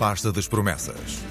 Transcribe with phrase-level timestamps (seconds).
[0.00, 1.22] pasta das promessas.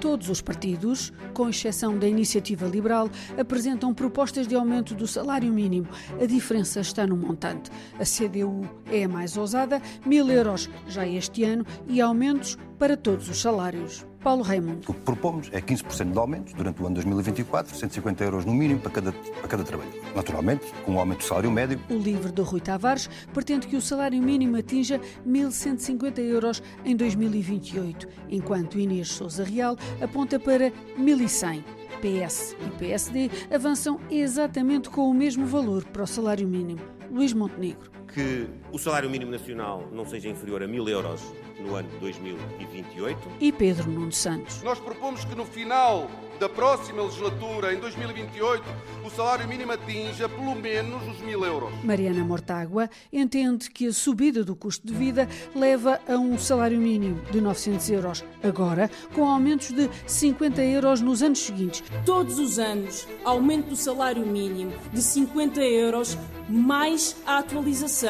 [0.00, 5.88] Todos os partidos, com exceção da Iniciativa Liberal, apresentam propostas de aumento do salário mínimo.
[6.22, 7.72] A diferença está no montante.
[7.98, 13.28] A CDU é a mais ousada, mil euros já este ano e aumentos para todos
[13.28, 14.06] os salários.
[14.26, 14.80] Paulo Raimundo.
[14.88, 18.80] O que propomos é 15% de aumentos durante o ano 2024, 150 euros no mínimo
[18.80, 20.00] para cada, para cada trabalhador.
[20.16, 21.80] Naturalmente, com um aumento do salário médio.
[21.88, 28.08] O livro de Rui Tavares pretende que o salário mínimo atinja 1.150 euros em 2028,
[28.28, 31.62] enquanto Inês Souza Real aponta para 1.100.
[32.00, 36.80] PS e PSD avançam exatamente com o mesmo valor para o salário mínimo.
[37.12, 37.92] Luís Montenegro.
[38.16, 41.20] Que o salário mínimo nacional não seja inferior a 1.000 euros
[41.60, 43.18] no ano de 2028.
[43.38, 44.62] E Pedro Nuno Santos.
[44.62, 48.64] Nós propomos que no final da próxima legislatura, em 2028,
[49.04, 51.72] o salário mínimo atinja pelo menos os mil euros.
[51.82, 57.20] Mariana Mortágua entende que a subida do custo de vida leva a um salário mínimo
[57.30, 61.82] de 900 euros agora, com aumentos de 50 euros nos anos seguintes.
[62.04, 68.05] Todos os anos, aumento do salário mínimo de 50 euros, mais a atualização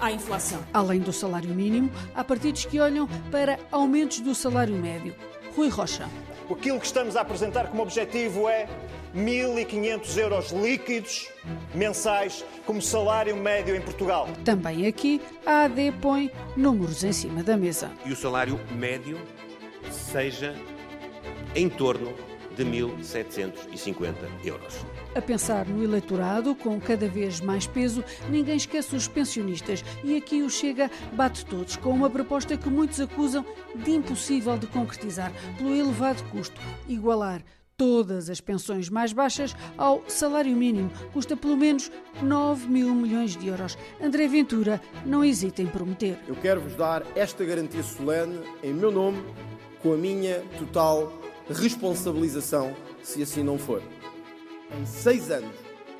[0.00, 0.60] à inflação.
[0.72, 5.14] Além do salário mínimo, há partidos que olham para aumentos do salário médio.
[5.56, 6.08] Rui Rocha.
[6.50, 8.68] Aquilo que estamos a apresentar como objetivo é
[9.14, 11.28] 1.500 euros líquidos
[11.74, 14.28] mensais como salário médio em Portugal.
[14.44, 17.90] Também aqui, a AD põe números em cima da mesa.
[18.04, 19.18] E o salário médio
[19.90, 20.54] seja
[21.54, 22.12] em torno
[22.58, 24.14] de 1.750
[24.44, 24.84] euros.
[25.14, 29.84] A pensar no eleitorado, com cada vez mais peso, ninguém esquece os pensionistas.
[30.02, 34.66] E aqui o Chega bate todos, com uma proposta que muitos acusam de impossível de
[34.66, 36.60] concretizar, pelo elevado custo.
[36.88, 37.44] Igualar
[37.76, 40.90] todas as pensões mais baixas ao salário mínimo.
[41.12, 43.78] Custa pelo menos 9 mil milhões de euros.
[44.02, 46.18] André Ventura não hesita em prometer.
[46.26, 49.22] Eu quero vos dar esta garantia solene em meu nome,
[49.80, 51.12] com a minha total
[51.50, 53.82] responsabilização, se assim não for.
[54.78, 55.54] Em seis anos,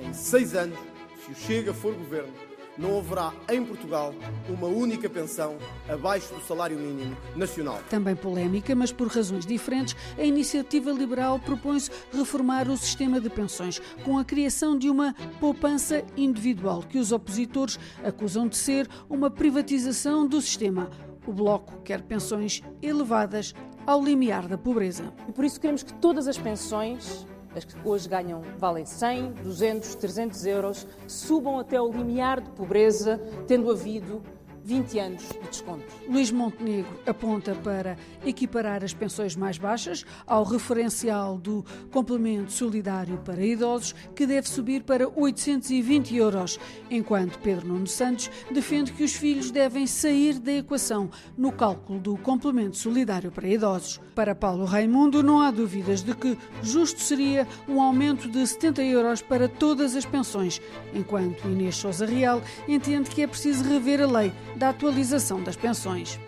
[0.00, 0.78] em seis anos,
[1.24, 2.32] se o Chega for governo,
[2.80, 4.14] não haverá em Portugal
[4.48, 7.78] uma única pensão abaixo do salário mínimo nacional.
[7.90, 13.80] Também polémica, mas por razões diferentes, a iniciativa liberal propõe-se reformar o sistema de pensões
[14.04, 20.26] com a criação de uma poupança individual que os opositores acusam de ser uma privatização
[20.26, 20.90] do sistema.
[21.26, 23.54] O Bloco quer pensões elevadas
[23.90, 25.12] ao limiar da pobreza.
[25.28, 29.96] E por isso queremos que todas as pensões as que hoje ganham, valem 100, 200,
[29.96, 34.22] 300 euros, subam até o limiar de pobreza, tendo havido
[34.64, 35.84] 20 anos de desconto.
[36.08, 43.44] Luís Montenegro aponta para equiparar as pensões mais baixas ao referencial do complemento solidário para
[43.44, 46.58] idosos, que deve subir para 820 euros,
[46.90, 52.16] enquanto Pedro Nuno Santos defende que os filhos devem sair da equação no cálculo do
[52.16, 54.00] complemento solidário para idosos.
[54.14, 59.22] Para Paulo Raimundo, não há dúvidas de que justo seria um aumento de 70 euros
[59.22, 60.60] para todas as pensões,
[60.94, 66.18] enquanto Inês Souza Real entende que é preciso rever a lei da atualização das pensões.